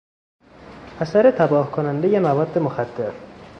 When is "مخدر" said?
2.59-3.11